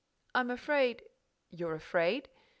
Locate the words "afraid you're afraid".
0.49-2.27